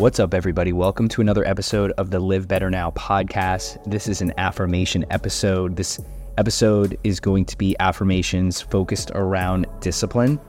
[0.00, 0.72] What's up, everybody?
[0.72, 3.84] Welcome to another episode of the Live Better Now podcast.
[3.84, 5.76] This is an affirmation episode.
[5.76, 6.00] This
[6.38, 10.40] episode is going to be affirmations focused around discipline,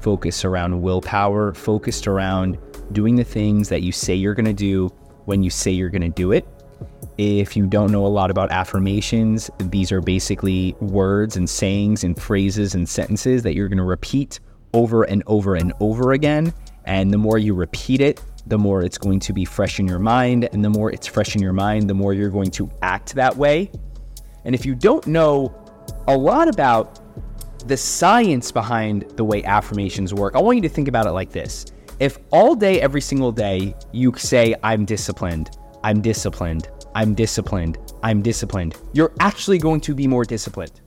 [0.00, 2.56] focused around willpower, focused around
[2.92, 4.88] doing the things that you say you're going to do
[5.26, 6.46] when you say you're going to do it.
[7.18, 12.18] If you don't know a lot about affirmations, these are basically words and sayings and
[12.18, 14.40] phrases and sentences that you're going to repeat
[14.72, 16.54] over and over and over again.
[16.86, 19.98] And the more you repeat it, the more it's going to be fresh in your
[19.98, 20.48] mind.
[20.52, 23.36] And the more it's fresh in your mind, the more you're going to act that
[23.36, 23.70] way.
[24.44, 25.54] And if you don't know
[26.08, 27.00] a lot about
[27.66, 31.30] the science behind the way affirmations work, I want you to think about it like
[31.30, 31.66] this.
[32.00, 38.20] If all day, every single day, you say, I'm disciplined, I'm disciplined, I'm disciplined, I'm
[38.20, 40.80] disciplined, you're actually going to be more disciplined.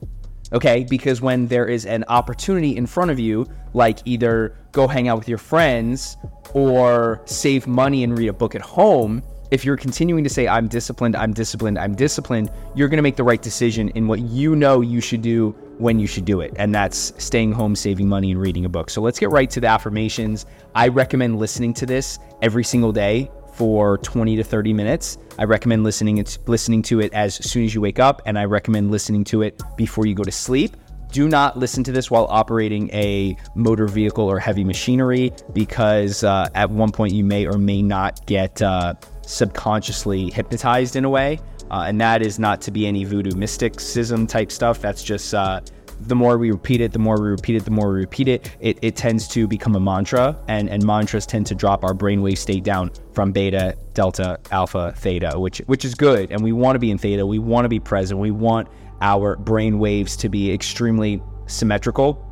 [0.52, 0.84] Okay?
[0.88, 5.18] Because when there is an opportunity in front of you, like either go hang out
[5.18, 6.16] with your friends
[6.54, 10.68] or save money and read a book at home, if you're continuing to say, I'm
[10.68, 14.80] disciplined, I'm disciplined, I'm disciplined, you're to make the right decision in what you know
[14.82, 16.52] you should do when you should do it.
[16.56, 18.90] And that's staying home, saving money, and reading a book.
[18.90, 20.44] So let's get right to the affirmations.
[20.74, 25.18] I recommend listening to this every single day for 20 to 30 minutes.
[25.36, 28.44] I recommend listening it, listening to it as soon as you wake up, and I
[28.44, 30.76] recommend listening to it before you go to sleep.
[31.10, 36.48] Do not listen to this while operating a motor vehicle or heavy machinery because uh,
[36.54, 41.40] at one point you may or may not get uh, subconsciously hypnotized in a way.
[41.70, 44.80] Uh, and that is not to be any voodoo mysticism type stuff.
[44.80, 45.60] That's just uh,
[46.00, 48.56] the more we repeat it, the more we repeat it, the more we repeat it,
[48.60, 50.36] it, it tends to become a mantra.
[50.48, 55.38] And, and mantras tend to drop our brainwave state down from beta, delta, alpha, theta,
[55.38, 56.30] which, which is good.
[56.30, 57.26] And we want to be in theta.
[57.26, 58.20] We want to be present.
[58.20, 58.68] We want
[59.00, 62.24] our brain waves to be extremely symmetrical.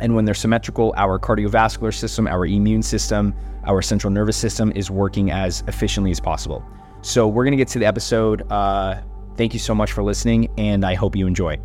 [0.00, 3.34] And when they're symmetrical, our cardiovascular system, our immune system,
[3.66, 6.64] our central nervous system is working as efficiently as possible.
[7.02, 8.50] So we're going to get to the episode.
[8.50, 9.02] Uh,
[9.36, 11.58] thank you so much for listening, and I hope you enjoy.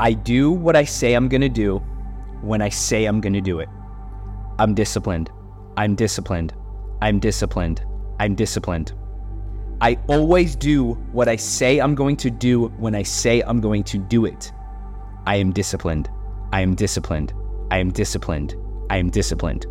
[0.00, 1.78] I do what I say I'm going to do
[2.40, 3.68] when I say I'm going to do it.
[4.60, 5.30] I'm disciplined.
[5.76, 6.54] I'm disciplined.
[7.02, 7.84] I'm disciplined.
[8.20, 8.92] I'm disciplined.
[9.80, 13.82] I always do what I say I'm going to do when I say I'm going
[13.84, 14.52] to do it.
[15.26, 16.08] I am disciplined.
[16.52, 17.32] I am disciplined.
[17.70, 18.54] I am disciplined.
[18.90, 19.66] I am disciplined.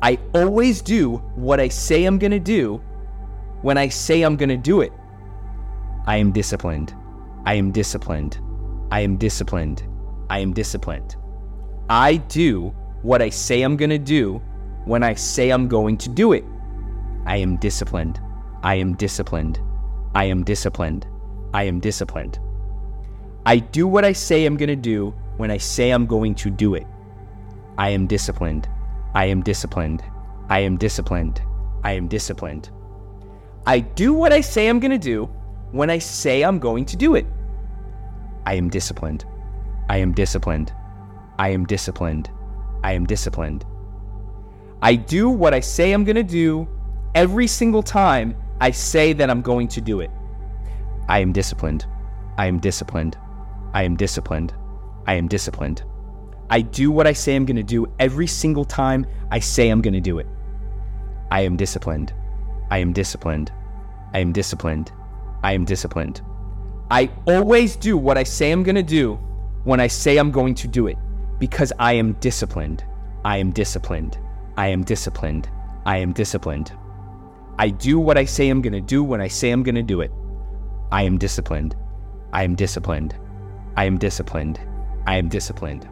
[0.00, 2.80] I always do what I say I'm going to do
[3.60, 4.92] when I say I'm going to do it.
[6.06, 6.94] I am disciplined.
[7.44, 8.40] I am disciplined.
[8.90, 9.82] I am disciplined.
[10.30, 11.16] I am disciplined.
[11.90, 14.42] I do what I say I'm going to do
[14.84, 16.44] when I say I'm going to do it.
[17.26, 18.20] I am disciplined.
[18.62, 19.60] I am disciplined.
[20.14, 21.06] I am disciplined.
[21.52, 22.38] I am disciplined.
[23.44, 26.50] I do what I say I'm going to do when I say I'm going to
[26.50, 26.86] do it.
[27.76, 28.68] I am disciplined.
[29.14, 30.02] I am disciplined.
[30.48, 31.42] I am disciplined.
[31.84, 32.70] I am disciplined.
[33.66, 35.26] I do what I say I'm going to do
[35.72, 37.26] when I say I'm going to do it.
[38.48, 39.26] I am disciplined.
[39.90, 40.72] I am disciplined.
[41.38, 42.30] I am disciplined.
[42.82, 43.66] I am disciplined.
[44.80, 46.66] I do what I say I'm going to do
[47.14, 50.10] every single time I say that I'm going to do it.
[51.10, 51.84] I am disciplined.
[52.38, 53.18] I am disciplined.
[53.74, 54.54] I am disciplined.
[55.06, 55.82] I am disciplined.
[56.48, 59.82] I do what I say I'm going to do every single time I say I'm
[59.82, 60.26] going to do it.
[61.30, 62.14] I am disciplined.
[62.70, 63.52] I am disciplined.
[64.14, 64.90] I am disciplined.
[65.42, 66.22] I am disciplined.
[66.90, 69.16] I always do what I say I'm going to do
[69.64, 70.96] when I say I'm going to do it
[71.38, 72.82] because I am disciplined.
[73.24, 74.18] I am disciplined.
[74.56, 75.50] I am disciplined.
[75.84, 76.72] I am disciplined.
[77.58, 79.82] I do what I say I'm going to do when I say I'm going to
[79.82, 80.10] do it.
[80.90, 81.76] I am disciplined.
[82.32, 83.14] I am disciplined.
[83.76, 84.58] I am disciplined.
[85.06, 85.86] I am disciplined.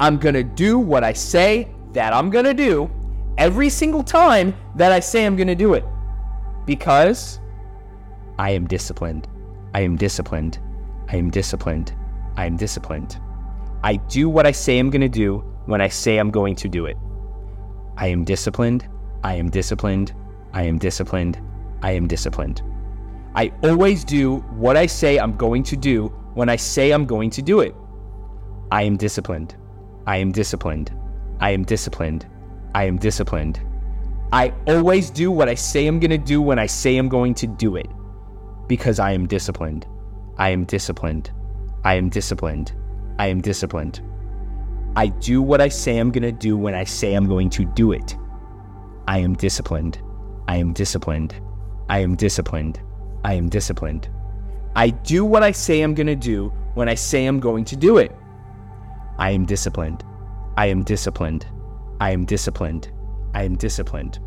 [0.00, 2.90] I'm going to do what I say that I'm going to do
[3.38, 5.84] every single time that I say I'm going to do it
[6.66, 7.38] because
[8.38, 9.28] I am disciplined.
[9.74, 10.58] I am disciplined.
[11.08, 11.94] I am disciplined.
[12.36, 13.18] I am disciplined.
[13.82, 16.68] I do what I say I'm going to do when I say I'm going to
[16.68, 16.96] do it.
[17.96, 18.88] I am disciplined.
[19.24, 20.14] I am disciplined.
[20.52, 21.40] I am disciplined.
[21.82, 22.62] I am disciplined.
[23.34, 27.30] I always do what I say I'm going to do when I say I'm going
[27.30, 27.74] to do it.
[28.70, 29.56] I am disciplined.
[30.06, 30.92] I am disciplined.
[31.40, 32.26] I am disciplined.
[32.74, 33.60] I am disciplined.
[34.32, 37.34] I always do what I say I'm going to do when I say I'm going
[37.34, 37.86] to do it.
[38.68, 39.86] Because I am disciplined.
[40.38, 41.30] I am disciplined.
[41.84, 42.72] I am disciplined.
[43.18, 44.00] I am disciplined.
[44.96, 47.64] I do what I say I'm going to do when I say I'm going to
[47.64, 48.16] do it.
[49.08, 50.00] I am disciplined.
[50.48, 51.34] I am disciplined.
[51.88, 52.80] I am disciplined.
[53.24, 54.08] I am disciplined.
[54.74, 57.76] I do what I say I'm going to do when I say I'm going to
[57.76, 58.14] do it.
[59.18, 60.04] I am disciplined.
[60.56, 61.46] I am disciplined.
[62.00, 62.90] I am disciplined.
[63.34, 64.18] I am disciplined.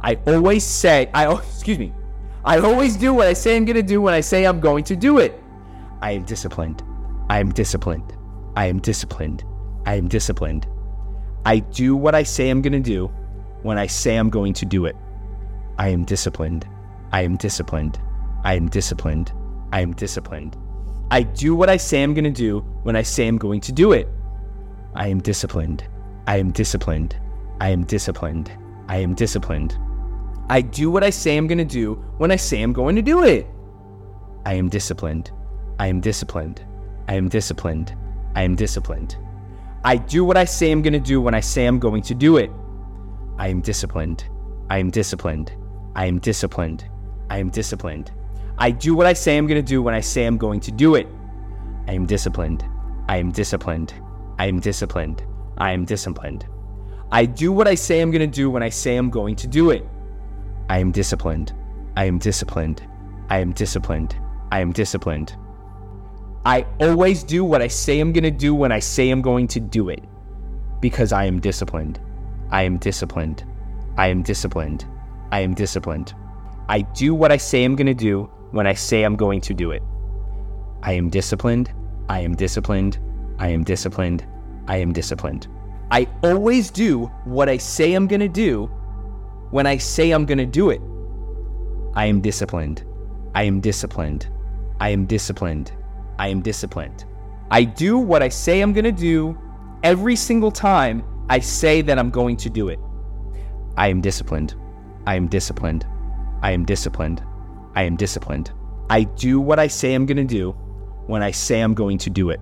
[0.00, 1.92] I always say, I excuse me.
[2.46, 4.84] I always do what I say I'm going to do when I say I'm going
[4.84, 5.42] to do it.
[6.02, 6.82] I am disciplined.
[7.30, 8.14] I am disciplined.
[8.54, 9.44] I am disciplined.
[9.86, 10.66] I am disciplined.
[11.46, 13.06] I do what I say I'm going to do
[13.62, 14.94] when I say I'm going to do it.
[15.78, 16.68] I am disciplined.
[17.12, 17.98] I am disciplined.
[18.44, 19.32] I am disciplined.
[19.72, 20.56] I am disciplined.
[21.10, 23.72] I do what I say I'm going to do when I say I'm going to
[23.72, 24.06] do it.
[24.94, 25.82] I am disciplined.
[26.26, 27.16] I am disciplined.
[27.60, 28.52] I am disciplined.
[28.88, 29.78] I am disciplined.
[30.48, 33.02] I do what I say I'm going to do when I say I'm going to
[33.02, 33.46] do it.
[34.44, 35.30] I am disciplined.
[35.78, 36.64] I am disciplined.
[37.08, 37.96] I am disciplined.
[38.34, 39.16] I am disciplined.
[39.84, 42.14] I do what I say I'm going to do when I say I'm going to
[42.14, 42.50] do it.
[43.38, 44.26] I am disciplined.
[44.68, 45.52] I am disciplined.
[45.94, 46.88] I am disciplined.
[47.30, 48.12] I am disciplined.
[48.58, 50.70] I do what I say I'm going to do when I say I'm going to
[50.70, 51.08] do it.
[51.88, 52.64] I am disciplined.
[53.08, 53.94] I am disciplined.
[54.38, 55.22] I am disciplined.
[55.56, 56.46] I am disciplined.
[57.10, 59.46] I do what I say I'm going to do when I say I'm going to
[59.46, 59.86] do it.
[60.68, 61.52] I am disciplined.
[61.96, 62.86] I am disciplined.
[63.28, 64.16] I am disciplined.
[64.50, 65.36] I am disciplined.
[66.46, 69.46] I always do what I say I'm going to do when I say I'm going
[69.48, 70.02] to do it
[70.80, 72.00] because I am disciplined.
[72.50, 73.44] I am disciplined.
[73.96, 74.86] I am disciplined.
[75.32, 76.14] I am disciplined.
[76.68, 79.54] I do what I say I'm going to do when I say I'm going to
[79.54, 79.82] do it.
[80.82, 81.72] I am disciplined.
[82.08, 82.98] I am disciplined.
[83.38, 84.26] I am disciplined.
[84.66, 85.46] I am disciplined.
[85.90, 88.70] I always do what I say I'm going to do
[89.54, 90.80] when I say I'm going to do it.
[91.94, 92.82] I am disciplined.
[93.36, 94.26] I am disciplined.
[94.80, 95.70] I am disciplined.
[96.18, 97.04] I am disciplined.
[97.52, 99.38] I do what I say I'm going to do
[99.84, 102.80] every single time I say that I'm going to do it.
[103.76, 104.56] I am disciplined.
[105.06, 105.86] I am disciplined.
[106.42, 107.22] I am disciplined.
[107.76, 108.50] I am disciplined.
[108.90, 110.50] I do what I say I'm going to do
[111.06, 112.40] when I say I'm going to do it.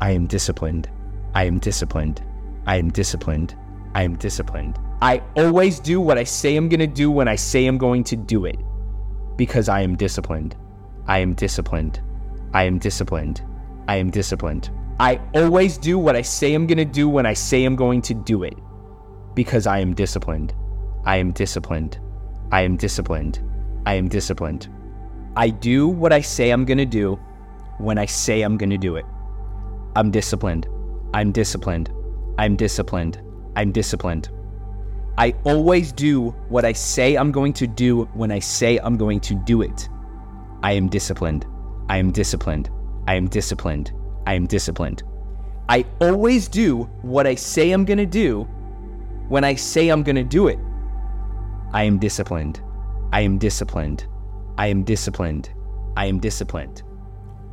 [0.00, 0.88] I am disciplined.
[1.34, 2.24] I am disciplined.
[2.66, 3.54] I am disciplined.
[3.94, 4.78] I am disciplined.
[5.02, 8.04] I always do what I say I'm going to do when I say I'm going
[8.04, 8.56] to do it
[9.36, 10.54] because I am disciplined.
[11.08, 12.00] I am disciplined.
[12.54, 13.42] I am disciplined.
[13.88, 14.70] I am disciplined.
[15.00, 18.00] I always do what I say I'm going to do when I say I'm going
[18.02, 18.54] to do it
[19.34, 20.54] because I am disciplined.
[21.04, 21.98] I am disciplined.
[22.52, 23.40] I am disciplined.
[23.84, 24.68] I am disciplined.
[25.34, 27.18] I do what I say I'm going to do
[27.78, 29.04] when I say I'm going to do it.
[29.96, 30.68] I'm disciplined.
[31.12, 31.90] I'm disciplined.
[32.38, 33.20] I'm disciplined.
[33.56, 34.30] I'm disciplined.
[35.18, 39.20] I always do what I say I'm going to do when I say I'm going
[39.20, 39.88] to do it.
[40.62, 41.46] I am disciplined.
[41.88, 42.70] I am disciplined.
[43.06, 43.92] I am disciplined.
[44.26, 45.02] I am disciplined.
[45.68, 48.44] I always do what I say I'm going to do
[49.28, 50.58] when I say I'm going to do it.
[51.72, 52.62] I am disciplined.
[53.12, 54.06] I am disciplined.
[54.56, 55.50] I am disciplined.
[55.96, 56.82] I am disciplined.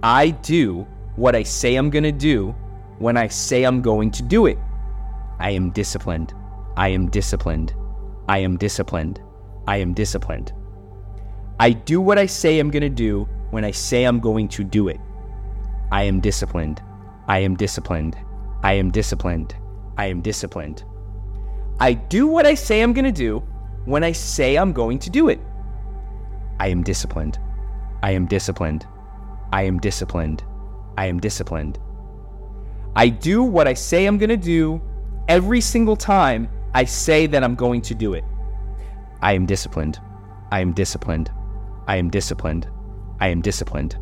[0.02, 2.56] I do what I say I'm going to do
[3.00, 4.58] when I say I'm going to do it.
[5.40, 6.34] I am disciplined.
[6.80, 7.74] I am disciplined.
[8.30, 9.20] I am disciplined.
[9.68, 10.54] I am disciplined.
[11.60, 14.64] I do what I say I'm going to do when I say I'm going to
[14.64, 14.98] do it.
[15.92, 16.82] I am disciplined.
[17.28, 18.16] I am disciplined.
[18.64, 19.56] I am disciplined.
[19.98, 20.86] I am disciplined.
[21.82, 23.40] I do what I say I'm going to do
[23.84, 25.42] when I say I'm going to do it.
[26.62, 27.40] I am disciplined.
[28.04, 28.88] I am disciplined.
[29.52, 30.46] I am disciplined.
[30.98, 31.78] I am disciplined.
[32.96, 34.82] I do what I say I'm going to do
[35.28, 38.24] every single time I say that I'm going to do it.
[39.22, 40.00] I am disciplined.
[40.52, 41.32] I am disciplined.
[41.88, 42.68] I am disciplined.
[43.20, 43.98] I am disciplined.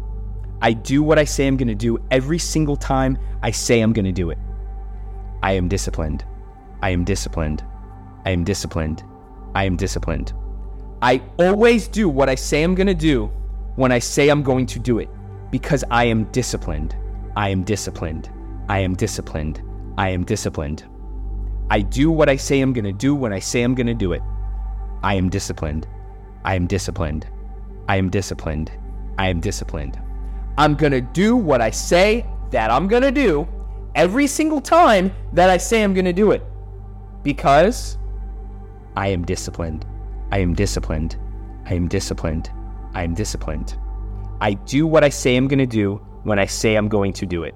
[0.61, 3.93] I do what I say I'm going to do every single time I say I'm
[3.93, 4.37] going to do it.
[5.43, 6.25] I am disciplined.
[6.81, 7.63] I am disciplined.
[8.25, 9.03] I am disciplined.
[9.55, 10.33] I am disciplined.
[11.01, 13.31] I always do what I say I'm going to do
[13.75, 15.09] when I say I'm going to do it
[15.51, 16.95] because I am disciplined.
[17.35, 18.29] I am disciplined.
[18.67, 19.61] I am disciplined.
[19.97, 20.83] I am disciplined.
[21.69, 23.93] I do what I say I'm going to do when I say I'm going to
[23.93, 24.21] do it.
[25.03, 25.87] I am disciplined.
[26.45, 27.27] I am disciplined.
[27.87, 28.71] I am disciplined.
[29.17, 29.99] I am disciplined.
[30.57, 33.47] I'm going to do what I say that I'm going to do
[33.95, 36.43] every single time that I say I'm going to do it
[37.23, 37.97] because
[38.95, 39.85] I am disciplined.
[40.31, 41.17] I am disciplined.
[41.65, 42.49] I am disciplined.
[42.93, 43.77] I am disciplined.
[44.39, 47.25] I do what I say I'm going to do when I say I'm going to
[47.25, 47.55] do it.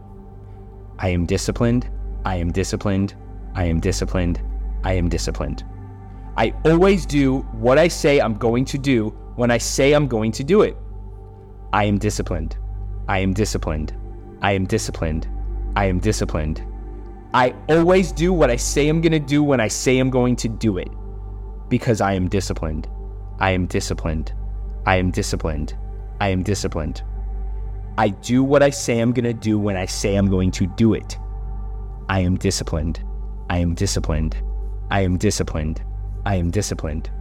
[0.99, 1.89] I am disciplined.
[2.25, 3.15] I am disciplined.
[3.55, 4.41] I am disciplined.
[4.83, 5.63] I am disciplined.
[6.37, 10.31] I always do what I say I'm going to do when I say I'm going
[10.33, 10.77] to do it.
[11.73, 12.57] I am disciplined.
[13.07, 13.93] I am disciplined.
[14.41, 15.27] I am disciplined.
[15.75, 16.63] I am disciplined.
[17.33, 20.35] I always do what I say I'm going to do when I say I'm going
[20.37, 20.89] to do it
[21.69, 22.89] because I am disciplined.
[23.39, 24.33] I am disciplined.
[24.85, 25.77] I am disciplined.
[26.19, 27.03] I am disciplined.
[27.97, 30.67] I do what I say I'm going to do when I say I'm going to
[30.67, 31.17] do it.
[32.09, 33.03] I am disciplined.
[33.51, 34.37] I am disciplined.
[34.91, 35.83] I am disciplined.
[36.25, 37.11] I am disciplined.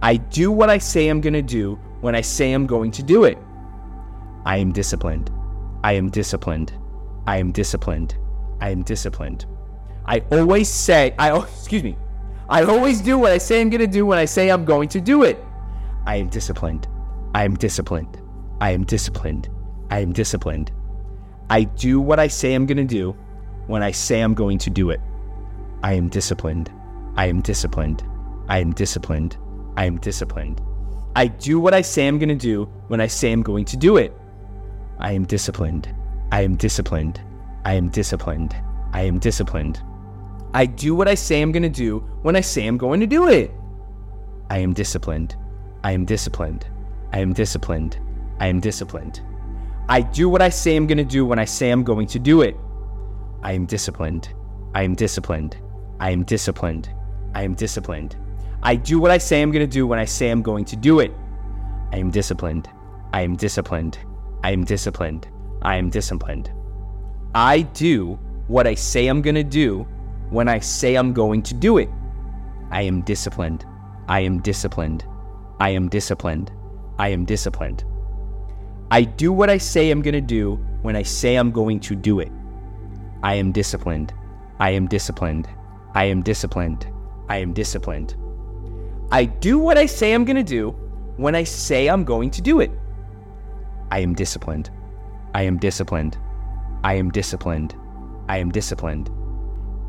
[0.00, 3.02] I do what I say I'm going to do when I say I'm going to
[3.02, 3.36] do it.
[4.46, 5.30] I am disciplined.
[5.84, 6.72] I am disciplined.
[7.26, 8.16] I am disciplined.
[8.58, 9.44] I am disciplined.
[10.06, 11.98] I always say, I excuse me.
[12.48, 14.88] I always do what I say I'm going to do when I say I'm going
[14.88, 15.44] to do it.
[16.06, 16.88] I am disciplined.
[17.34, 18.18] I am disciplined.
[18.62, 19.50] I am disciplined.
[19.90, 20.72] I am disciplined.
[21.50, 23.14] I do what I say I'm going to do
[23.66, 25.00] when I say I'm going to do it.
[25.82, 26.70] I am disciplined.
[27.16, 28.02] I am disciplined.
[28.48, 29.36] I am disciplined.
[29.76, 30.60] I am disciplined.
[31.14, 33.76] I do what I say I'm going to do when I say I'm going to
[33.76, 34.12] do it.
[34.98, 35.94] I am disciplined.
[36.32, 37.20] I am disciplined.
[37.64, 38.54] I am disciplined.
[38.92, 39.82] I am disciplined.
[40.54, 43.06] I do what I say I'm going to do when I say I'm going to
[43.06, 43.50] do it.
[44.50, 45.36] I am disciplined.
[45.84, 46.66] I am disciplined.
[47.12, 47.98] I am disciplined.
[48.38, 49.20] I am disciplined.
[49.88, 52.18] I do what I say I'm going to do when I say I'm going to
[52.18, 52.56] do it.
[53.42, 54.32] I am disciplined.
[54.74, 55.56] I am disciplined.
[56.00, 56.88] I am disciplined.
[57.34, 58.16] I am disciplined.
[58.62, 60.76] I do what I say I'm going to do when I say I'm going to
[60.76, 61.12] do it.
[61.92, 62.68] I am disciplined.
[63.12, 63.98] I am disciplined.
[64.42, 65.28] I am disciplined.
[65.62, 66.50] I am disciplined.
[67.34, 69.86] I do what I say I'm going to do
[70.30, 71.88] when I say I'm going to do it.
[72.70, 73.64] I am disciplined.
[74.08, 75.04] I am disciplined.
[75.60, 76.52] I am disciplined.
[76.98, 77.84] I am disciplined.
[78.90, 81.96] I do what I say I'm going to do when I say I'm going to
[81.96, 82.30] do it.
[83.22, 84.12] I am disciplined.
[84.60, 85.48] I am disciplined.
[85.96, 86.86] I am disciplined.
[87.30, 88.16] I am disciplined.
[89.10, 90.72] I do what I say I'm going to do
[91.16, 92.70] when I say I'm going to do it.
[93.90, 94.68] I am disciplined.
[95.34, 96.18] I am disciplined.
[96.84, 97.74] I am disciplined.
[98.28, 99.10] I am disciplined.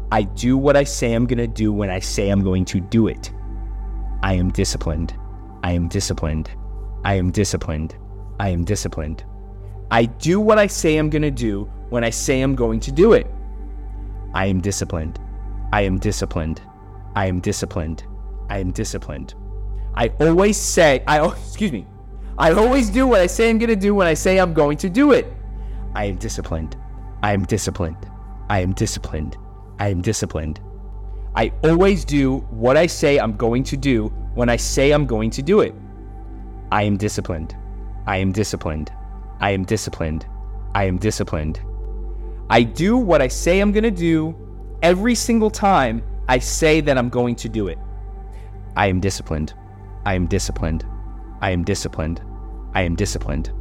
[0.10, 2.80] I do what I say I'm going to do when I say I'm going to
[2.80, 3.30] do it.
[4.24, 5.14] I am disciplined.
[5.62, 6.50] I am disciplined.
[7.04, 7.98] I am disciplined.
[8.40, 9.26] I am disciplined.
[9.92, 12.94] I do what I say I'm going to do when I say I'm going to
[12.94, 13.28] do it.
[14.34, 15.20] I am disciplined.
[15.72, 16.62] I am disciplined.
[17.16, 18.04] I am disciplined.
[18.50, 19.34] I am disciplined.
[19.96, 21.86] I always say, I excuse me.
[22.38, 24.78] I always do what I say I'm going to do when I say I'm going
[24.78, 25.26] to do it.
[25.96, 26.78] I am disciplined.
[27.24, 28.10] I am disciplined.
[28.50, 29.38] I am disciplined.
[29.80, 30.62] I am disciplined.
[31.36, 35.32] I always do what I say I'm going to do when I say I'm going
[35.32, 35.74] to do it.
[36.72, 37.58] I am disciplined.
[38.06, 38.92] I am disciplined.
[39.40, 40.26] I am disciplined.
[40.76, 41.60] I am disciplined.
[42.50, 44.36] I do what I say I'm going to do
[44.82, 47.78] every single time I say that I'm going to do it.
[48.76, 49.54] I am disciplined.
[50.06, 50.86] I am disciplined.
[51.42, 52.22] I am disciplined.
[52.74, 53.52] I am disciplined.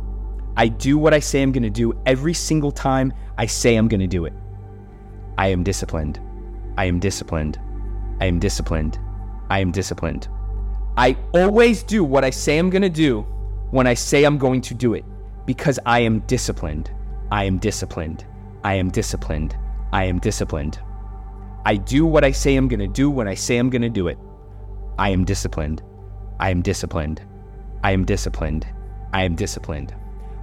[0.57, 3.89] I do what I say I'm going to do every single time I say I'm
[3.89, 4.33] going to do it.
[5.39, 6.21] I am disciplined.
[6.79, 7.59] I am disciplined.
[8.21, 8.99] I am disciplined.
[9.51, 10.29] I am disciplined.
[10.97, 13.23] I always do what I say I'm going to do
[13.71, 15.05] when I say I'm going to do it
[15.45, 16.91] because I am disciplined.
[17.31, 18.25] I am disciplined.
[18.65, 19.57] I am disciplined.
[19.93, 20.81] I am disciplined.
[21.67, 23.89] I do what I say I'm going to do when I say I'm going to
[23.89, 24.17] do it.
[25.01, 25.83] I am disciplined.
[26.39, 27.23] I am disciplined.
[27.83, 28.69] I am disciplined.
[29.13, 29.93] I am disciplined.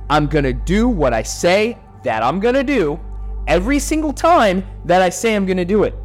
[0.10, 3.00] I'm going to do what I say that I'm going to do
[3.48, 5.96] every single time that I say I'm going to do it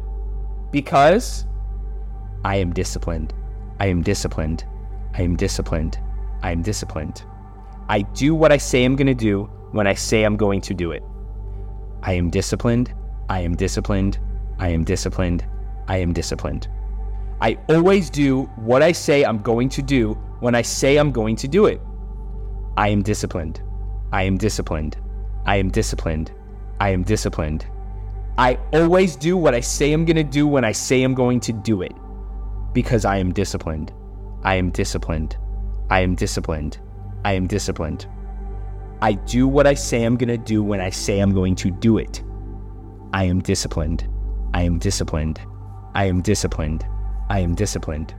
[0.71, 1.45] because
[2.45, 3.33] I am disciplined.
[3.81, 4.63] I am disciplined.
[5.15, 5.99] I am disciplined.
[6.43, 7.23] I am disciplined.
[7.89, 10.73] I do what I say I'm going to do when I say I'm going to
[10.73, 11.03] do it.
[12.03, 12.93] I am disciplined.
[13.27, 14.17] I am disciplined.
[14.59, 15.45] I am disciplined.
[15.87, 16.67] I am disciplined.
[17.41, 21.35] I always do what I say I'm going to do when I say I'm going
[21.37, 21.81] to do it.
[22.77, 23.61] I am disciplined.
[24.11, 24.97] I am disciplined.
[25.45, 26.31] I am disciplined.
[26.79, 27.65] I am disciplined.
[28.37, 31.39] I always do what I say I'm going to do when I say I'm going
[31.41, 31.93] to do it
[32.73, 33.93] because I am disciplined.
[34.43, 35.37] I am disciplined.
[35.89, 36.79] I am disciplined.
[37.25, 38.07] I am disciplined.
[39.01, 41.71] I do what I say I'm going to do when I say I'm going to
[41.71, 42.23] do it.
[43.13, 44.07] I am disciplined.
[44.59, 45.39] I am disciplined.
[45.95, 46.85] I am disciplined.
[47.29, 48.13] I am disciplined.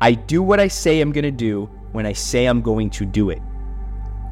[0.00, 3.04] I do what I say I'm going to do when I say I'm going to
[3.04, 3.42] do it.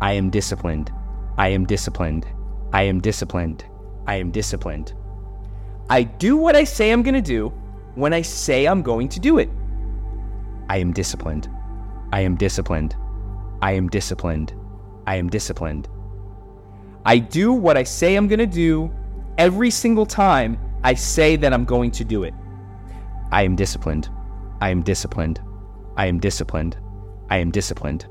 [0.01, 0.93] I am disciplined.
[1.37, 2.29] I am disciplined.
[2.73, 3.65] I am disciplined.
[4.07, 4.95] I am disciplined.
[5.89, 7.49] I do what I say I'm going to do
[7.97, 9.51] when I say I'm going to do it.
[10.69, 11.49] I am disciplined.
[12.13, 12.95] I am disciplined.
[13.61, 14.55] I am disciplined.
[15.09, 15.89] I am disciplined.
[17.05, 18.93] I do what I say I'm going to do
[19.39, 22.35] every single time I say that I'm going to do it.
[23.33, 24.09] I am disciplined.
[24.61, 25.41] I am disciplined.
[25.97, 26.79] I am disciplined.
[27.29, 28.07] I am disciplined.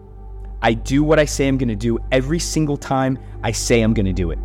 [0.61, 3.93] I do what I say I'm going to do every single time I say I'm
[3.93, 4.39] going to do it.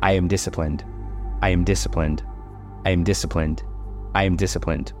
[0.00, 0.84] I am disciplined.
[1.42, 2.22] I am disciplined.
[2.84, 3.62] I am disciplined.
[4.14, 4.92] I am disciplined.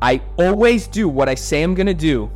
[0.00, 2.26] I always do what I say I'm going to do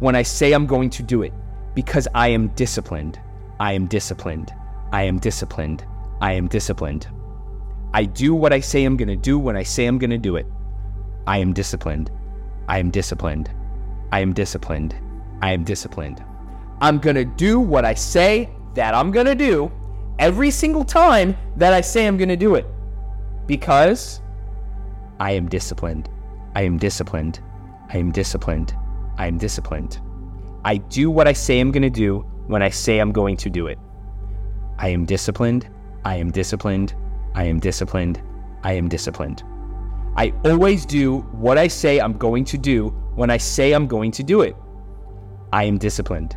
[0.00, 1.32] when I say I'm going to do it
[1.74, 3.20] because I am disciplined.
[3.58, 4.52] I am disciplined.
[4.92, 5.86] I am disciplined.
[6.20, 7.06] I am disciplined.
[7.94, 10.18] I do what I say I'm going to do when I say I'm going to
[10.18, 10.46] do it.
[11.26, 12.10] I am disciplined.
[12.68, 13.50] I am disciplined.
[14.12, 14.94] I am disciplined.
[15.42, 16.24] I am disciplined.
[16.80, 19.70] I'm going to do what I say that I'm going to do
[20.18, 22.66] every single time that I say I'm going to do it
[23.46, 24.20] because
[25.20, 26.08] I am disciplined.
[26.54, 27.40] I am disciplined.
[27.90, 28.74] I am disciplined.
[29.18, 30.00] I am disciplined.
[30.64, 33.50] I do what I say I'm going to do when I say I'm going to
[33.50, 33.78] do it.
[34.78, 35.68] I am disciplined.
[36.04, 36.94] I am disciplined.
[37.34, 38.20] I am disciplined.
[38.62, 39.42] I am disciplined.
[40.16, 44.10] I always do what I say I'm going to do when I say I'm going
[44.12, 44.54] to do it.
[45.52, 46.36] I am disciplined.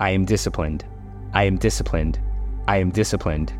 [0.00, 0.84] I am disciplined.
[1.32, 2.20] I am disciplined.
[2.68, 3.52] I am disciplined.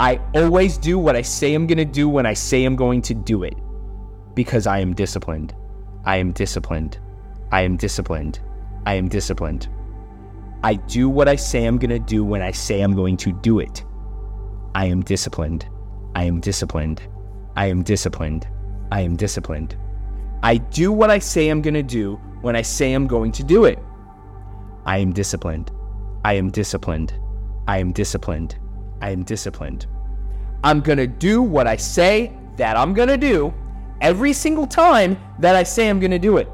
[0.00, 3.02] I always do what I say I'm going to do when I say I'm going
[3.02, 3.54] to do it
[4.34, 5.54] because I am disciplined.
[6.04, 6.98] I am disciplined.
[7.50, 8.40] I am disciplined.
[8.86, 9.68] I am disciplined.
[10.62, 13.32] I do what I say I'm going to do when I say I'm going to
[13.32, 13.84] do it.
[14.74, 15.68] I am disciplined.
[16.18, 17.00] I am disciplined.
[17.54, 18.48] I am disciplined.
[18.90, 19.76] I am disciplined.
[20.42, 23.44] I do what I say I'm going to do when I say I'm going to
[23.44, 23.78] do it.
[24.84, 25.70] I am disciplined.
[26.24, 27.14] I am disciplined.
[27.68, 28.58] I am disciplined.
[29.00, 29.86] I am disciplined.
[30.64, 33.54] I'm going to do what I say that I'm going to do
[34.00, 36.48] every single time that I say I'm going to do it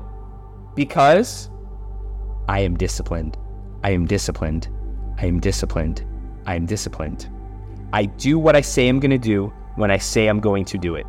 [0.75, 1.49] because
[2.49, 3.39] I am disciplined.
[3.83, 4.69] I am disciplined.
[5.17, 6.05] I am disciplined.
[6.45, 7.31] I am disciplined.
[7.95, 10.77] I do what I say I'm going to do when I say I'm going to
[10.77, 11.07] do it.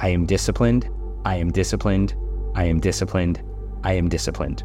[0.00, 0.90] I am disciplined.
[1.24, 2.12] I am disciplined.
[2.56, 3.40] I am disciplined.
[3.84, 4.64] I am disciplined.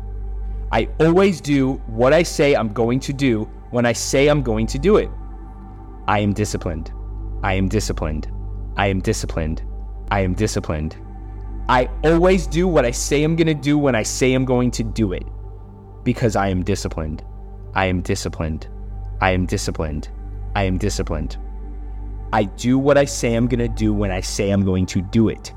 [0.71, 4.65] I always do what I say I'm going to do when I say I'm going
[4.65, 5.11] to do it.
[6.07, 6.91] I am disciplined.
[7.43, 8.27] I am disciplined.
[8.75, 9.61] I am disciplined.
[10.09, 10.97] I am disciplined.
[11.69, 14.71] I always do what I say I'm going to do when I say I'm going
[14.71, 15.27] to do it
[16.03, 17.23] because I am disciplined.
[17.75, 18.67] I am disciplined.
[19.21, 20.09] I am disciplined.
[20.55, 21.37] I am disciplined.
[22.33, 25.01] I do what I say I'm going to do when I say I'm going to
[25.01, 25.53] do it.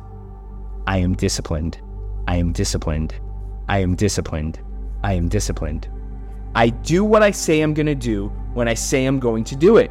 [0.86, 1.80] I am disciplined.
[2.26, 3.14] I am disciplined.
[3.68, 4.60] I am disciplined.
[5.02, 5.88] I am disciplined.
[6.54, 9.56] I do what I say I'm going to do when I say I'm going to
[9.56, 9.90] do it.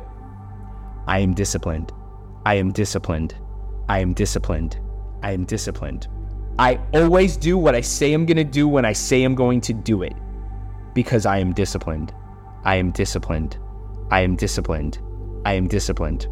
[1.08, 1.92] I am disciplined.
[2.46, 3.36] I am disciplined.
[3.90, 4.80] I am disciplined.
[5.22, 6.08] I am disciplined.
[6.60, 9.60] I always do what I say I'm going to do when I say I'm going
[9.62, 10.14] to do it
[10.94, 12.14] because I am disciplined.
[12.64, 13.58] I am disciplined.
[14.12, 15.00] I am disciplined.
[15.46, 16.28] I am disciplined.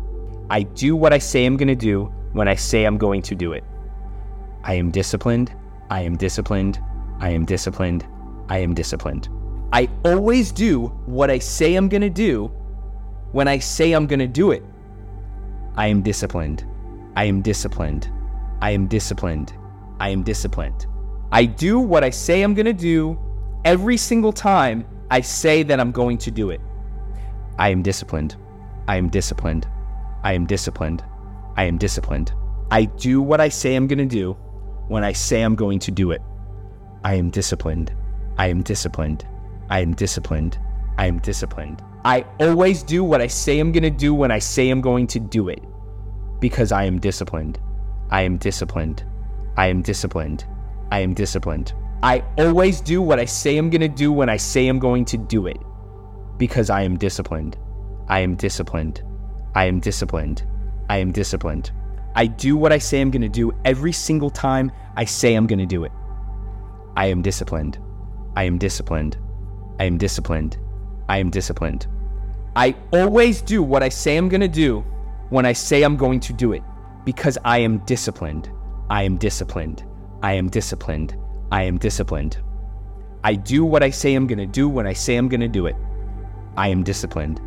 [0.50, 3.36] I do what I say I'm going to do when I say I'm going to
[3.36, 3.64] do it.
[4.64, 5.54] I am disciplined.
[5.90, 6.80] I am disciplined.
[7.20, 8.08] I am disciplined.
[8.50, 9.30] I am disciplined.
[9.74, 12.52] I always do what I say I'm going to do
[13.32, 14.64] when I say I'm going to do it.
[15.76, 16.66] I am disciplined.
[17.16, 18.10] I am disciplined.
[18.62, 19.54] I am disciplined.
[20.00, 20.86] I am disciplined.
[21.32, 23.20] I do what I say I'm going to do
[23.64, 26.62] every single time I say that I'm going to do it.
[27.58, 28.36] I am disciplined.
[28.92, 29.70] I am disciplined.
[30.22, 31.02] I am disciplined.
[31.56, 32.34] I am disciplined.
[32.72, 34.34] I do what I say I'm going to do
[34.90, 36.22] when I say I'm going to do it.
[37.06, 37.94] I am disciplined.
[38.38, 39.26] I am disciplined.
[39.70, 40.60] I am disciplined.
[40.98, 41.82] I am disciplined.
[42.04, 45.08] I always do what I say I'm going to do when I say I'm going
[45.08, 45.64] to do it
[46.42, 47.62] because I am disciplined.
[48.10, 49.06] I am disciplined.
[49.56, 50.44] I am disciplined.
[50.92, 51.72] I am disciplined.
[52.04, 55.06] I always do what I say I'm going to do when I say I'm going
[55.06, 55.60] to do it
[56.38, 57.58] because I am disciplined.
[58.12, 59.02] I am disciplined.
[59.56, 60.44] I am disciplined.
[60.90, 61.72] I am disciplined.
[62.14, 65.48] I do what I say I'm going to do every single time I say I'm
[65.48, 65.94] going to do it.
[66.98, 67.80] I am disciplined.
[68.36, 69.18] I am disciplined.
[69.80, 70.58] I am disciplined.
[71.08, 71.88] I am disciplined.
[72.54, 74.82] I always do what I say I'm going to do
[75.30, 76.64] when I say I'm going to do it
[77.06, 78.52] because I am disciplined.
[78.90, 79.86] I am disciplined.
[80.22, 81.16] I am disciplined.
[81.50, 82.40] I am disciplined.
[83.24, 85.48] I do what I say I'm going to do when I say I'm going to
[85.48, 85.78] do it.
[86.58, 87.40] I am disciplined.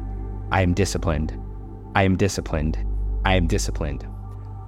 [0.55, 1.37] I am disciplined.
[1.97, 2.79] I am disciplined.
[3.25, 4.07] I am disciplined.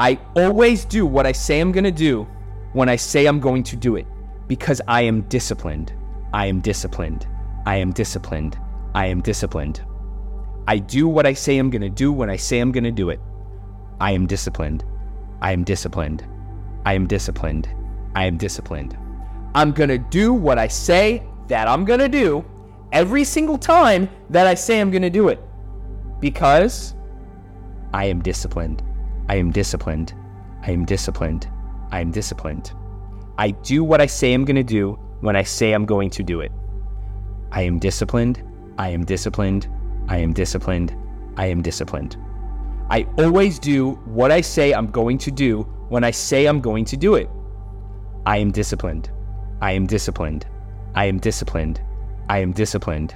[0.01, 2.27] I always do what I say I'm going to do
[2.73, 4.05] when I say I'm going to do it
[4.49, 5.93] because I am disciplined.
[6.33, 7.29] I am disciplined.
[7.67, 8.59] I am disciplined.
[8.97, 9.85] I am disciplined.
[10.67, 12.91] I do what I say I'm going to do when I say I'm going to
[12.91, 13.21] do it.
[14.01, 14.85] I am disciplined.
[15.41, 16.27] I am disciplined.
[16.85, 17.69] I am disciplined.
[18.17, 18.99] I am disciplined.
[19.55, 22.45] I'm going to do what I say that I'm going to do
[22.91, 25.41] every single time that I say I'm going to do it
[26.21, 26.95] because
[27.93, 28.83] I am disciplined.
[29.29, 30.15] I am disciplined.
[30.63, 31.49] I am disciplined.
[31.91, 32.73] I am disciplined.
[33.39, 36.23] I do what I say I'm going to do when I say I'm going to
[36.23, 36.53] do it.
[37.53, 38.43] I am disciplined.
[38.79, 39.69] I am disciplined.
[40.09, 40.97] I am disciplined.
[41.37, 42.17] I am disciplined.
[42.91, 46.85] I always do what I say I'm going to do when I say I'm going
[46.87, 47.29] to do it.
[48.25, 49.11] I am disciplined.
[49.61, 50.47] I am disciplined.
[50.95, 51.81] I am disciplined.
[52.29, 53.15] I am disciplined.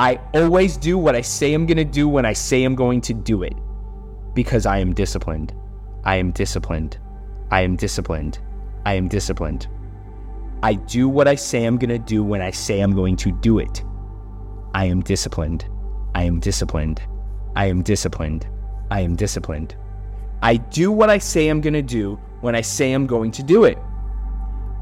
[0.00, 3.00] I always do what I say I'm going to do when I say I'm going
[3.00, 3.54] to do it
[4.32, 5.52] because I am disciplined.
[6.04, 6.98] I am disciplined.
[7.50, 8.38] I am disciplined.
[8.86, 9.66] I am disciplined.
[10.62, 13.32] I do what I say I'm going to do when I say I'm going to
[13.32, 13.82] do it.
[14.72, 15.68] I am disciplined.
[16.14, 17.02] I am disciplined.
[17.56, 18.46] I am disciplined.
[18.92, 19.74] I am disciplined.
[20.42, 23.42] I do what I say I'm going to do when I say I'm going to
[23.42, 23.78] do it.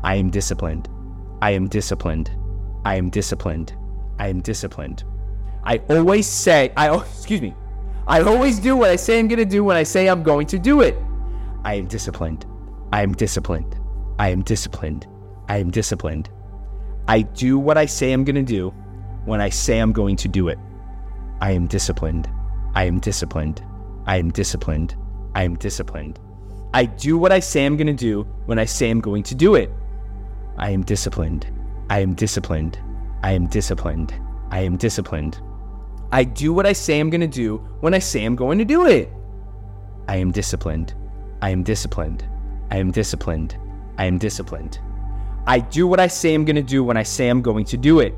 [0.05, 0.91] I am disciplined.
[1.41, 2.31] I am disciplined.
[2.85, 3.75] I am disciplined.
[4.19, 5.05] I am disciplined.
[5.65, 7.55] I always say, I excuse me.
[8.07, 10.47] I always do what I say I'm going to do when I say I'm going
[10.49, 10.97] to do it.
[11.65, 12.47] I am disciplined.
[12.93, 13.77] I am disciplined.
[14.19, 15.07] I am disciplined.
[15.49, 16.31] I am disciplined.
[17.09, 18.71] I do what I say I'm going to do
[19.25, 20.59] when I say I'm going to do it.
[21.41, 22.31] I am disciplined.
[22.75, 23.63] I am disciplined.
[24.07, 24.95] I am disciplined.
[25.35, 26.21] I am disciplined.
[26.73, 29.35] I do what I say I'm going to do when I say I'm going to
[29.35, 29.71] do it.
[30.57, 31.47] I am disciplined.
[31.91, 32.79] I am disciplined.
[33.27, 34.15] I am disciplined.
[34.53, 35.41] I am disciplined.
[36.13, 38.65] I do what I say I'm going to do when I say I'm going to
[38.65, 39.11] do it.
[40.07, 40.95] I am disciplined.
[41.43, 42.25] I am disciplined.
[42.71, 43.59] I am disciplined.
[43.99, 44.79] I am disciplined.
[45.45, 47.77] I do what I say I'm going to do when I say I'm going to
[47.77, 48.15] do it.